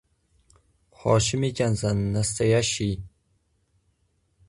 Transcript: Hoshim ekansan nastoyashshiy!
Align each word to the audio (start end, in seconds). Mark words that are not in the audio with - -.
Hoshim 1.01 1.45
ekansan 1.51 2.01
nastoyashshiy! 2.17 2.93